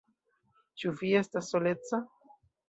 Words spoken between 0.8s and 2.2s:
Ĉu vi estas soleca?